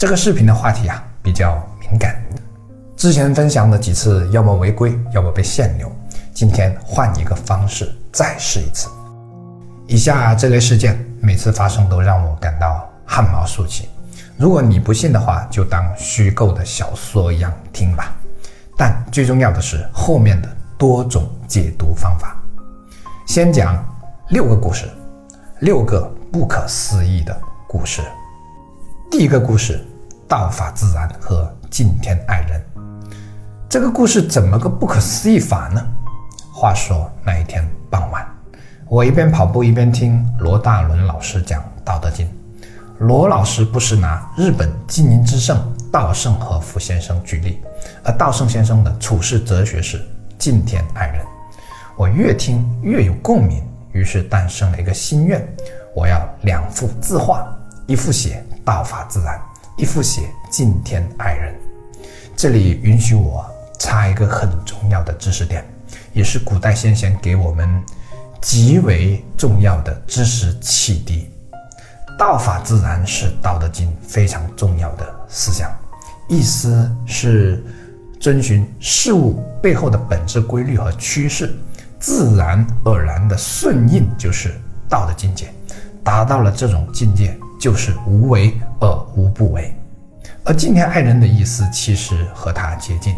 [0.00, 2.16] 这个视频的话题啊比较敏感，
[2.96, 5.92] 之前分享的几次要么违规，要么被限流，
[6.32, 8.88] 今天换一个方式再试一次。
[9.86, 13.90] 以下这类事件每次发生都让我感到汗毛竖起。
[14.38, 18.16] 如果你不信的话，就当虚构的小说一样听吧。
[18.78, 20.48] 但最重要的是后面的
[20.78, 22.42] 多种解读方法。
[23.26, 23.76] 先讲
[24.30, 24.88] 六个故事，
[25.58, 27.38] 六个不可思议的
[27.68, 28.00] 故事。
[29.10, 29.78] 第一个故事。
[30.30, 32.64] 道法自然和敬天爱人，
[33.68, 35.84] 这个故事怎么个不可思议法呢？
[36.54, 38.24] 话说那一天傍晚，
[38.86, 42.26] 我一边跑步一边听罗大伦老师讲《道德经》。
[43.00, 47.60] 罗老师不时拿日本经营之圣稻盛和夫先生举例，
[48.04, 50.00] 而稻盛先生的处世哲学是
[50.38, 51.26] 敬天爱人。
[51.96, 55.44] 我越听越有共鸣，于是诞生了一个心愿：
[55.92, 57.44] 我要两幅字画，
[57.88, 59.36] 一幅写道法自然。
[59.80, 61.54] 一副写敬天爱人，
[62.36, 63.42] 这里允许我
[63.78, 65.64] 插一个很重要的知识点，
[66.12, 67.82] 也是古代先贤给我们
[68.42, 71.30] 极为重要的知识启迪。
[72.18, 75.70] 道法自然是《道德经》非常重要的思想，
[76.28, 77.64] 意思是
[78.20, 81.56] 遵循事物背后的本质规律和趋势，
[81.98, 85.50] 自然而然的顺应就是道的境界。
[86.04, 87.34] 达到了这种境界。
[87.60, 89.72] 就是无为而无不为，
[90.44, 93.14] 而敬天爱人的意思其实和它接近。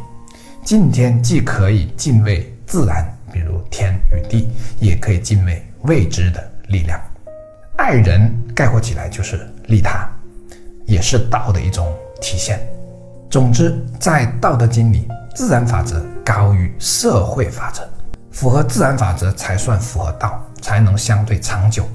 [0.65, 4.49] 敬天既可以敬畏自然，比如天与地，
[4.81, 7.01] 也可以敬畏未知的力量。
[7.77, 10.09] 爱人概括起来就是利他，
[10.87, 11.87] 也是道的一种
[12.21, 12.61] 体现。
[13.31, 17.89] 总之，在《道德经》里，自然法则高于社会法则，
[18.31, 21.89] 符合自然法则才算符合道，才能相对长久。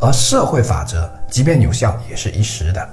[0.00, 2.88] 而社会法则即便有效，也是一时的，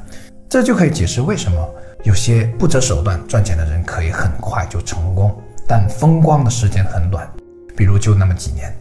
[0.49, 1.57] 这就可以解释为什么
[2.03, 5.35] 有些不择手段赚钱的人可以很快就成功，
[5.67, 7.25] 但风光的时间很短，
[7.75, 8.75] 比如就那么几年，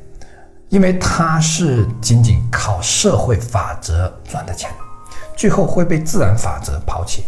[0.69, 4.69] 因为他是仅仅靠社会法则赚的钱，
[5.37, 7.25] 最后会被自然法则抛弃。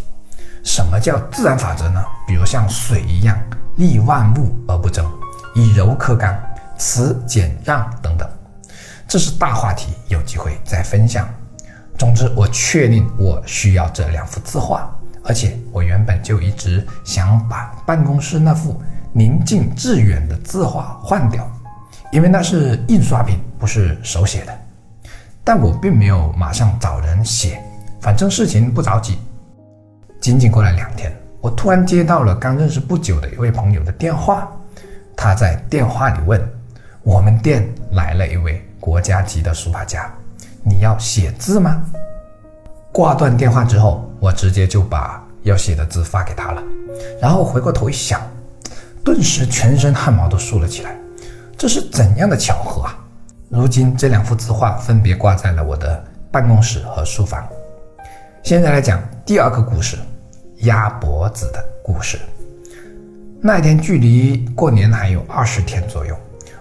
[0.65, 2.03] 什么叫自然法则呢？
[2.27, 3.37] 比如像水一样，
[3.77, 5.09] 利万物而不争，
[5.55, 6.37] 以柔克刚，
[6.77, 8.29] 慈俭让等等。
[9.09, 11.27] 这是大话题，有机会再分享。
[11.97, 14.87] 总之，我确定我需要这两幅字画，
[15.23, 18.79] 而且我原本就一直想把办公室那幅
[19.11, 21.49] 宁静致远的字画换掉，
[22.11, 24.55] 因为那是印刷品，不是手写的。
[25.43, 27.59] 但我并没有马上找人写，
[27.99, 29.17] 反正事情不着急。
[30.21, 31.11] 仅仅过了两天，
[31.41, 34.47] 我突然接到了刚认识不久的一位朋友的电话，
[35.17, 36.39] 他在电话里问
[37.01, 40.11] ：“我们店来了一位。”国家级的书法家，
[40.63, 41.83] 你要写字吗？
[42.91, 46.63] 挂断电话之后，我直接就把要写的字发给他了。
[47.21, 48.21] 然后回过头一想，
[49.03, 50.97] 顿时全身汗毛都竖了起来。
[51.57, 52.97] 这是怎样的巧合啊！
[53.49, 57.45] 如今这两幅字画分别挂在了我的办公室和书房。
[58.43, 59.97] 现在来讲第二个故事——
[60.63, 62.17] 鸭脖子的故事。
[63.41, 66.17] 那一天距离过年还有二十天左右，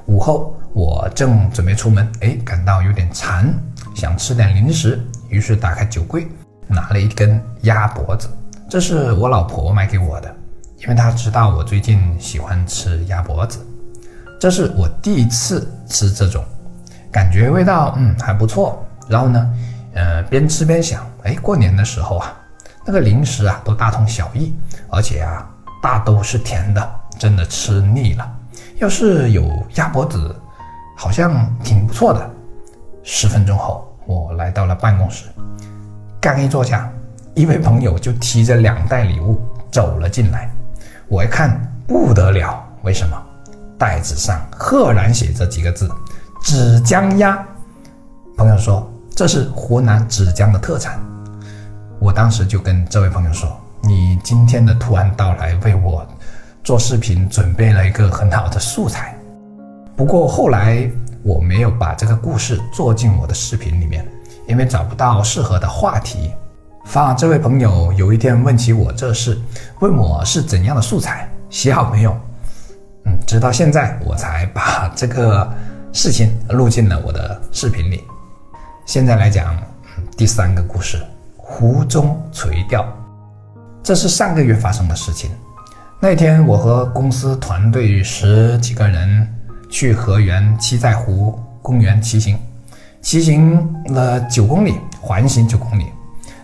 [0.07, 0.53] 午后。
[0.75, 3.53] 我正准备出门，哎，感到有点馋，
[3.95, 6.29] 想吃点零食，于是打开酒柜，
[6.67, 8.29] 拿了一根鸭脖子。
[8.69, 10.33] 这是我老婆买给我的，
[10.83, 13.59] 因为她知道我最近喜欢吃鸭脖子。
[14.39, 16.45] 这是我第一次吃这种，
[17.11, 18.87] 感觉味道嗯还不错。
[19.09, 19.51] 然后呢，
[19.95, 22.37] 呃，边吃边想，哎，过年的时候啊，
[22.85, 24.55] 那个零食啊都大同小异，
[24.91, 25.49] 而且啊
[25.83, 28.31] 大都是甜的，真的吃腻了。
[28.77, 30.37] 要是有鸭脖子。
[30.99, 32.29] 好像挺不错的。
[33.05, 35.27] 十分钟后，我来到了办公室，
[36.21, 36.91] 刚一坐下，
[37.35, 40.51] 一位朋友就提着两袋礼物走了进来。
[41.07, 41.57] 我一看
[41.87, 43.17] 不得了，为什么？
[43.79, 45.89] 袋子上赫然写着几个字
[46.43, 47.47] ：“芷江鸭。”
[48.37, 50.99] 朋友说这是湖南芷江的特产。
[52.01, 53.49] 我当时就跟这位朋友说
[53.83, 56.05] ：“你今天的突然到来，为我
[56.65, 59.15] 做视频准备了一个很好的素材。”
[59.99, 60.89] 不过后来
[61.25, 64.07] 我没有把这个故事做进我的视频里面，
[64.47, 66.31] 因为找不到适合的话题。
[66.85, 69.37] 反而这位朋友有一天问起我这事，
[69.81, 72.17] 问我是怎样的素材，写好没有？
[73.07, 75.53] 嗯，直到现在我才把这个
[75.93, 78.05] 事情录进了我的视频里。
[78.87, 79.61] 现在来讲
[80.17, 81.05] 第三个故事：
[81.37, 82.87] 湖中垂钓。
[83.83, 85.33] 这是上个月发生的事情。
[85.99, 89.35] 那天我和公司团队十几个人。
[89.69, 92.39] 去河源七寨湖公园骑行，
[93.01, 95.87] 骑行了九公里，环行九公里。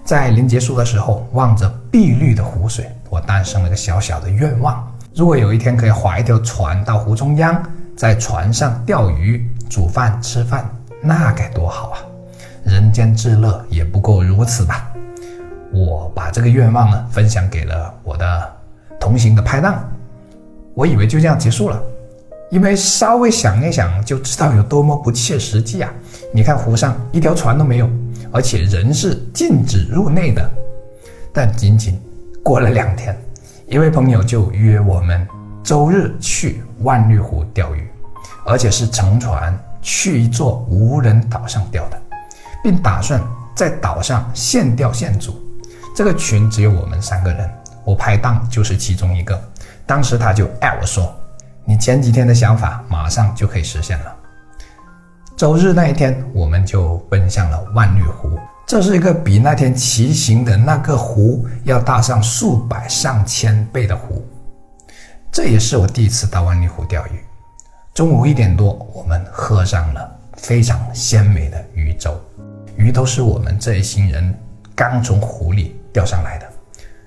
[0.05, 7.63] 在临结束的时候，望着碧绿的湖水，我诞生了个小小的愿望：如果有一天可以划一条船到湖中央，
[7.97, 10.69] 在船上钓鱼、煮饭、吃饭，
[11.01, 11.99] 那该多好啊！
[12.65, 14.91] 人间至乐也不过如此吧。
[15.73, 18.53] 我把这个愿望呢分享给了我的
[19.01, 19.89] 同行的拍档，
[20.75, 21.83] 我以为就这样结束了，
[22.55, 25.93] 因为稍微想一想就知道有多么不切实际啊！
[26.33, 27.91] 你看湖上一条船都没有。
[28.31, 30.49] 而且人是禁止入内的，
[31.33, 32.01] 但仅仅
[32.45, 33.21] 过了两天，
[33.67, 35.27] 一位朋友就约我们
[35.65, 37.89] 周日去万绿湖钓鱼，
[38.47, 39.53] 而且是乘船
[39.83, 42.01] 去一座无人岛上钓的，
[42.63, 43.21] 并打算
[43.57, 45.35] 在岛上现钓现煮。
[45.93, 47.51] 这个群只有我们三个人，
[47.85, 49.41] 我拍档就是其中一个。
[49.85, 51.13] 当时他就艾我说
[51.65, 54.17] ：“你前几天的想法马上就可以实现了。”
[55.37, 58.39] 周日那一天，我们就奔向了万绿湖。
[58.67, 64.25] 这是一个比那天骑行的那个湖要大上数百上千倍的湖。
[65.31, 67.21] 这也是我第一次到万绿湖钓鱼。
[67.93, 72.19] 中午一点多，我们喝上了非常鲜美的鱼粥。
[72.77, 74.35] 鱼都是我们这一行人
[74.75, 76.47] 刚从湖里钓上来的。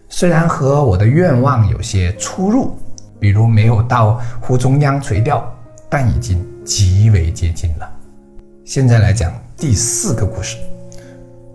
[0.10, 2.78] 虽然和我的愿望有些出入，
[3.20, 5.44] 比如没有到湖中央垂钓，
[5.90, 7.90] 但已经极为接近了。
[8.66, 10.58] 现在来讲第四个故事。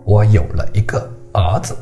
[0.05, 1.77] 我有了一个儿子，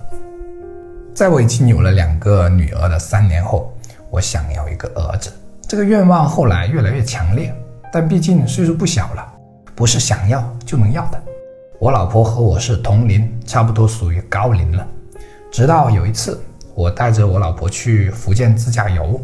[1.14, 3.74] 在我已经有了两个女儿的三年后，
[4.12, 5.32] 我想要一个儿子。
[5.68, 7.52] 这个愿望后来越来越强烈，
[7.92, 9.28] 但毕竟岁数不小了，
[9.74, 11.20] 不是想要就能要的。
[11.80, 14.86] 我老婆和我是同龄，差不多属于高龄了。
[15.52, 16.40] 直到有一次，
[16.76, 19.20] 我带着我老婆去福建自驾游，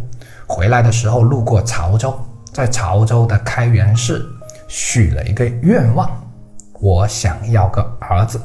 [0.48, 2.18] 回来的时候路过潮州，
[2.54, 4.26] 在潮州的开元寺。
[4.70, 6.10] 许了一个愿望，
[6.82, 8.42] 我想要个儿子。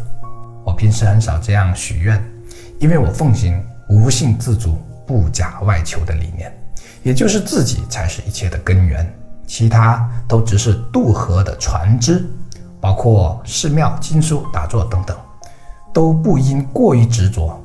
[0.64, 2.22] 我平时很少这样许愿，
[2.78, 6.56] 因为我奉行无性自足、不假外求的理念，
[7.02, 9.12] 也就是自己才是一切的根源，
[9.48, 12.24] 其他都只是渡河的船只，
[12.80, 15.16] 包括寺庙、经书、打坐等等，
[15.92, 17.60] 都不应过于执着，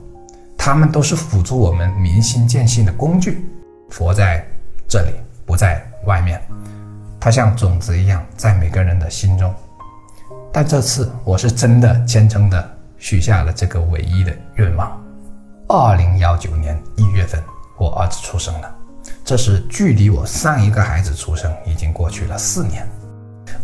[0.58, 3.48] 他们都是辅助我们明心见性的工具。
[3.90, 4.46] 佛在
[4.88, 5.12] 这里，
[5.46, 6.42] 不在外面。
[7.20, 9.54] 它像种子一样在每个人的心中，
[10.54, 15.04] 但这次我是真的虔诚的许下了这个唯一的愿望。
[15.68, 17.44] 二零幺九年一月份，
[17.78, 18.76] 我儿子出生了，
[19.26, 22.88] 这时距离我上一个孩子出生已经过去了四年，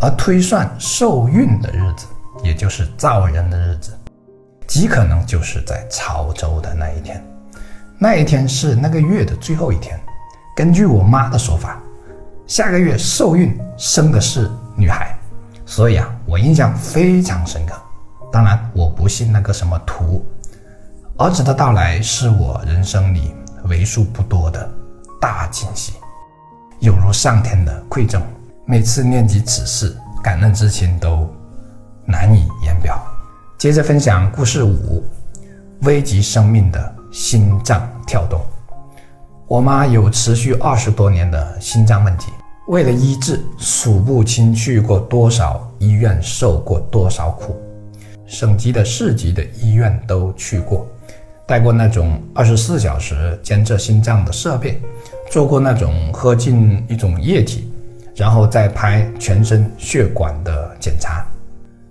[0.01, 2.05] 而推算受孕的日子，
[2.43, 3.97] 也就是造人的日子，
[4.67, 7.23] 极可能就是在潮州的那一天。
[7.97, 9.97] 那一天是那个月的最后一天，
[10.55, 11.79] 根据我妈的说法。
[12.45, 15.17] 下个月受孕生的是女孩，
[15.65, 17.73] 所以啊，我印象非常深刻。
[18.31, 20.25] 当然，我不信那个什么图。
[21.17, 23.33] 儿子的到来是我人生里
[23.65, 24.69] 为数不多的
[25.21, 25.93] 大惊喜，
[26.79, 28.21] 有如上天的馈赠。
[28.65, 31.27] 每次念及此事，感恩之情都
[32.05, 33.01] 难以言表。
[33.57, 35.03] 接着分享故事五：
[35.83, 38.41] 危及生命的心脏跳动。
[39.47, 42.31] 我妈有持续二十多年的心脏问题，
[42.67, 47.55] 为了医治，数不清去过多少医院，受过多少苦，
[48.25, 50.87] 省级的、市级的医院都去过，
[51.45, 54.81] 带过那种二十四小时监测心脏的设备，
[55.29, 57.69] 做过那种喝进一种液体，
[58.15, 61.25] 然后再拍全身血管的检查，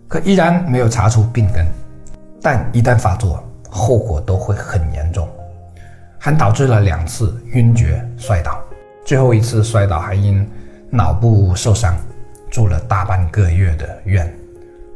[0.09, 1.67] 可依然没有查出病根，
[2.41, 5.29] 但一旦发作，后果都会很严重。
[6.25, 8.57] 还导致了两次晕厥摔倒，
[9.05, 10.49] 最后一次摔倒还因
[10.88, 11.97] 脑部受伤，
[12.49, 14.33] 住了大半个月的院。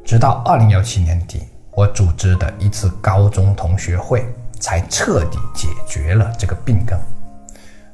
[0.04, 1.42] 直到二零幺七年底，
[1.72, 4.24] 我组织的一次高中同学会
[4.60, 6.96] 才彻底解决了这个病根。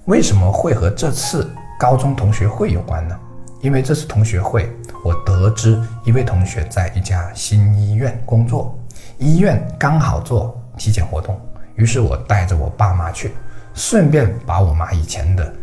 [0.05, 3.19] 为什么会和这次高中同学会有关呢？
[3.63, 4.71] 因为这次同学会，
[5.03, 8.79] 我得知一位同学在一家新医院工作，
[9.17, 11.41] 医院刚好做体检活动。
[11.75, 13.33] 于是我带着我爸妈去，
[13.75, 15.55] 顺便把我妈以前的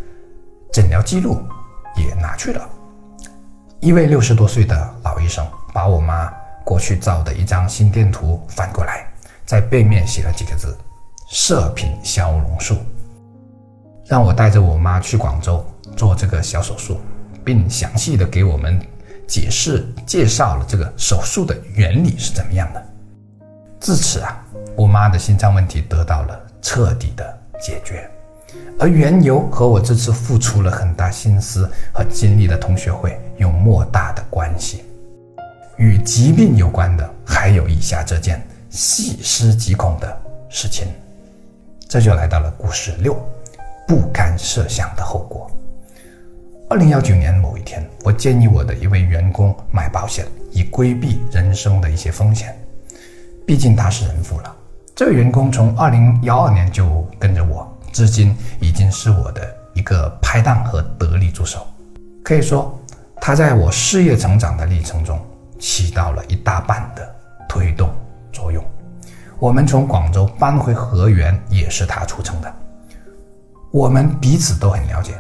[0.72, 1.42] 诊疗记录
[1.96, 2.68] 也拿去了。
[3.80, 6.32] 一位六十多岁的老医生把我妈
[6.66, 9.08] 过去照的一张心电图翻过来，
[9.46, 10.78] 在背面写了几个字
[11.30, 12.76] ：“射频消融术”，
[14.06, 17.00] 让我带着我妈去广州做这个小手术，
[17.46, 18.80] 并详细的给我们
[19.28, 22.86] 解释介绍了这个手术的原理是怎么样的。
[23.80, 24.46] 自此啊。
[24.80, 28.10] 我妈的心脏问题得到了彻底的解决，
[28.80, 34.86] 而缘由和我这次付出了很大心思和精力的同学会有莫大的关系。
[35.76, 40.88] 与疾病有关的还有以下这件细思极恐的事情。
[41.90, 43.22] 这就来到了故事六，
[43.86, 45.52] 不堪设想的后果。
[46.70, 52.58] 二零幺九年某一天，我建议我的一位员工买保险，以规避人生的一些风险。
[53.46, 54.56] 毕竟他是人父了。
[55.00, 59.42] 这位员工从二零幺二年就跟着我，至今已经是我的
[59.74, 61.66] 一个拍档和得力助手。
[62.22, 62.78] 可以说，
[63.16, 65.18] 他在我事业成长的历程中
[65.58, 67.16] 起到了一大半的
[67.48, 67.90] 推动
[68.34, 68.62] 作用。
[69.40, 72.54] 我们从广州搬回河源也是他促成的。
[73.72, 75.14] 我们彼此都很了解。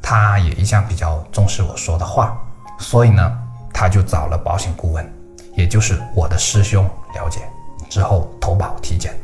[0.00, 2.34] 他也一向比较重视我说的话，
[2.78, 3.38] 所以呢，
[3.74, 5.06] 他就找了保险顾问，
[5.54, 6.82] 也就是我的师兄
[7.14, 7.40] 了解
[7.88, 9.14] 之后投保体检，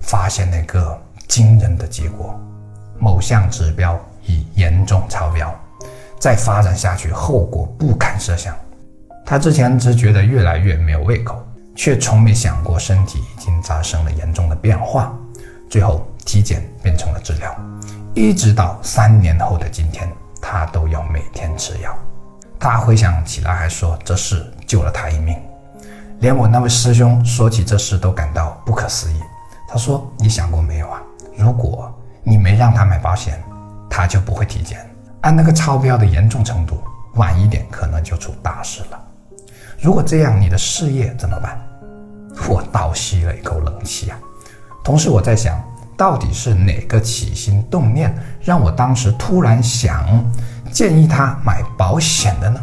[0.00, 2.38] 发现那个惊人的结果，
[2.98, 5.54] 某项指标已严重超标，
[6.18, 8.54] 再发展下去后果不堪设想。
[9.24, 11.40] 他之前只觉得越来越没有胃口，
[11.76, 15.14] 却从没想过身体已经发生了严重的变化，
[15.68, 17.54] 最后体检变成了治疗。
[18.14, 20.10] 一直到三年后的今天，
[20.42, 21.96] 他都要每天吃药。
[22.58, 25.38] 他回想起来还说这事救了他一命。
[26.20, 29.20] 连我那位师兄说起这事都感到不可思议。
[29.66, 31.00] 他说：“你想过没有啊？
[31.36, 33.42] 如果你没让他买保险，
[33.88, 34.78] 他就不会体检。
[35.22, 36.78] 按那个超标的严重程度，
[37.14, 39.00] 晚一点可能就出大事了。
[39.80, 41.58] 如果这样，你的事业怎么办？”
[42.48, 44.18] 我倒吸了一口冷气啊！
[44.84, 45.60] 同时我在想。
[45.96, 48.10] 到底是哪个起心动念
[48.40, 50.24] 让我当时突然想
[50.72, 52.58] 建议他买保险的呢？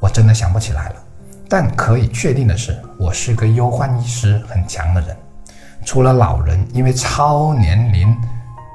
[0.00, 0.94] 我真的想不起来了。
[1.52, 5.14] 但可以确定的是，我是个忧患意识很强的人。
[5.84, 8.16] 除了老人因为超年龄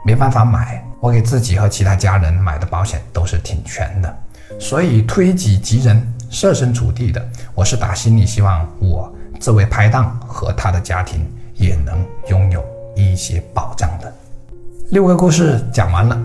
[0.06, 4.16] 没办法买，我给自己和其他家人买的保险都是挺全的。
[4.60, 12.64] 所以推己及人，设身处地的，我是打心里希望我这位拍档和他的家庭也能拥有。
[12.96, 14.14] 一些保障的
[14.90, 16.20] 六个故事讲完了，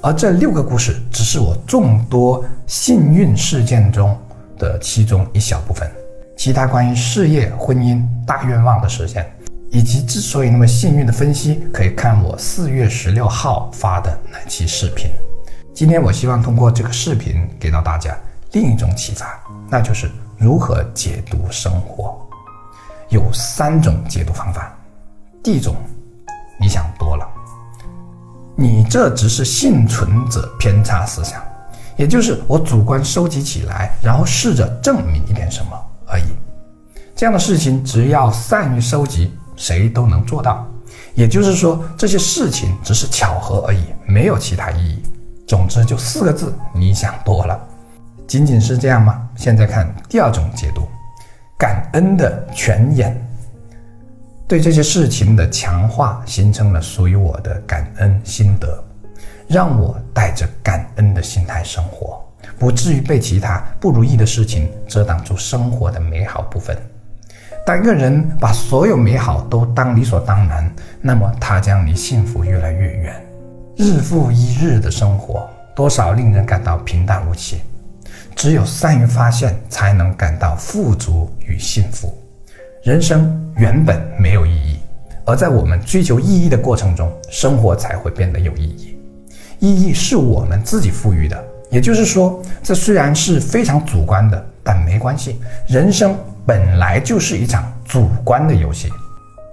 [0.00, 4.16] 而这六个故事只是我众多幸运事件中
[4.60, 5.90] 的其中一小部分。
[6.36, 9.28] 其他关于事业、婚姻、大愿望的实现，
[9.72, 15.10] 以及之所以那么幸运的分析，可以看我四月十六号发的那期视频。
[15.74, 18.16] 今天我希望通过这个视频给到大家
[18.52, 19.26] 另一种启发，
[19.68, 22.16] 那就是如何解读生活。
[23.08, 24.72] 有三种解读方法，
[25.42, 25.74] 第一种。
[26.62, 27.26] 你想多了，
[28.54, 31.42] 你这只是幸存者偏差思想，
[32.00, 35.72] 也就是我主观收集起来，然后试着证明一点什么
[36.06, 36.22] 而已。
[37.14, 40.66] 这样的事情，只要善于收集，谁都能做到。
[41.14, 45.02] 也就是说，这些事情只是巧合而已，没有其他意义。
[45.46, 47.60] 总之，就四个字：你想多了。
[48.26, 49.28] 仅仅是这样吗？
[49.36, 50.88] 现在看第二种解读，
[51.58, 53.14] 感恩的泉眼。
[54.48, 58.82] 对这些事情的强化，形成了属于我的感恩心得，
[59.50, 62.24] 让我带着感恩的心态生活，
[62.56, 66.78] 不至于被其他不如意的事情遮挡住生活的美好部分。
[67.66, 73.26] 当一个人把所有美好都当理所当然，那么他将离幸福越来越远。
[73.76, 77.60] 日复一日的生活，多少令人感到平淡无奇。
[78.36, 82.16] 只有善于发现，才能感到富足与幸福。
[82.84, 84.78] 人生原本没有意义，
[85.26, 88.89] 而在我们追求意义的过程中，生活才会变得有意义。
[89.60, 95.38] 意义是我们自己赋予的，也就是说，这虽然是非常主观的，但没关系。
[95.68, 98.88] 人生本来就是一场主观的游戏。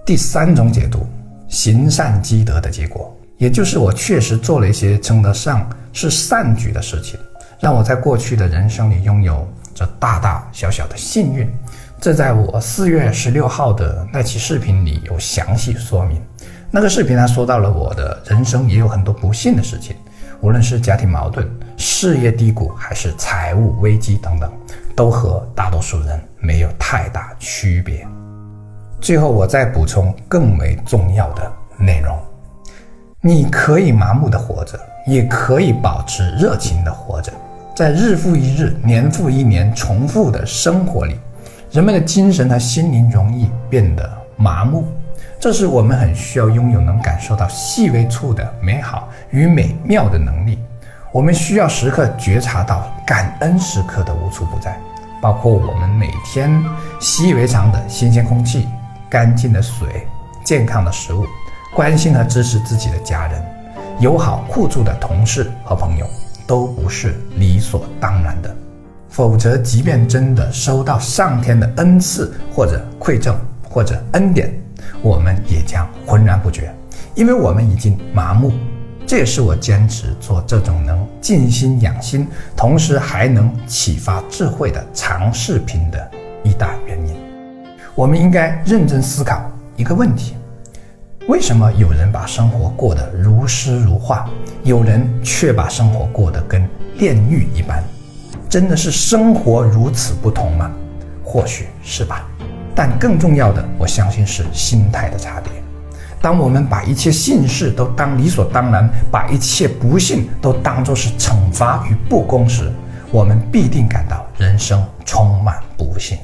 [0.05, 1.05] 第三种解读，
[1.49, 7.19] 行善积德的结果，也就是我确实做了一些称得上是善举的事情，
[7.59, 9.45] 让我在过去的人生里拥有
[9.75, 11.51] 着大大小小的幸运。
[11.99, 16.21] 这在我四月十六号的那期视频里有详细说明。
[16.69, 19.95] 那个视频还说到了我的人生也有很多不幸的事情，
[20.41, 24.51] 无论是家庭矛盾、事业低谷，还是财务危机等等，
[24.95, 28.05] 都和大多数人没有太大区别。
[28.99, 32.17] 最后，我再补充更为重要的内容：
[33.21, 37.31] 你可以麻木的活着，也可以保持热情的活着。
[37.73, 41.15] 在日复一日、年复一年重复的生活里。
[41.69, 44.85] 人们的精神和心灵容易变得麻木，
[45.39, 50.57] 这是我们很需要拥有能感受到细微处的美好与美妙的能力。
[51.13, 54.77] 我们需要时刻觉察到感恩时刻的无处不在，
[55.21, 56.51] 包括我们每天
[56.99, 58.67] 习以为常的新鲜空气、
[59.09, 60.07] 干净的水、
[60.43, 61.23] 健康的食物、
[61.75, 63.41] 关心和支持自己的家人、
[63.99, 66.05] 友好互助的同事和朋友，
[66.47, 68.53] 都不是理所当然的。
[69.07, 73.35] 否则，即便真的收到上天的恩赐或者馈赠，
[73.67, 74.53] 或者恩典，
[75.01, 76.73] 我们也将浑然不觉，
[77.15, 78.51] 因为我们已经麻木。
[79.05, 86.11] 这也是我坚持做这种能静心养心，同时还能启发智慧的长视频的
[86.43, 87.15] 一大原因。
[87.95, 90.35] 我们应该认真思考一个问题：
[91.29, 94.29] 为什么有人把生活过得如诗如画，
[94.63, 96.67] 有人却把生活过得跟
[96.97, 97.81] 炼狱一般？
[98.49, 100.69] 真的是生活如此不同吗？
[101.23, 102.27] 或许是吧，
[102.77, 105.51] 但更重要的，我相信是心态的差别。
[106.21, 112.71] 当我们把一切幸事都当理所当然，把一切不幸都当作是惩罚与不公时，
[113.09, 116.19] 我们必定感到人生充满不幸。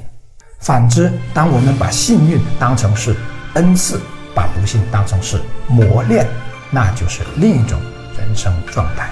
[0.60, 3.16] 反之，当我们把幸运当成是
[3.56, 4.00] 恩赐，
[4.36, 6.28] 把不幸当成是磨练，
[6.70, 7.80] 那就是另一种
[8.16, 9.10] 人生状态。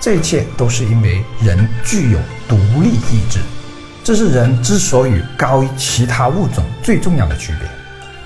[0.00, 3.38] 这一切都是因为人具有独立意志，
[4.08, 7.68] 这是人之所以高于其他物种最重要的区别。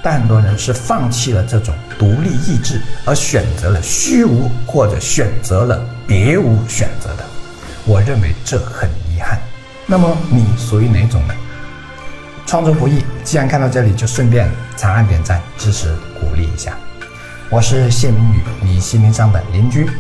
[0.01, 7.25] 但很多人是放弃了这种独立意志，而选择了虚无，或者选择了别无选择的。
[7.85, 9.41] 我认为这很遗憾。
[9.85, 11.35] 那么你属于哪种呢？
[12.47, 16.79] 创作不易，既然看到这里，就顺便长按点赞支持鼓励一下。
[17.51, 19.91] 我是谢明宇，你心灵上的邻居，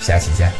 [0.00, 0.50] 下期见。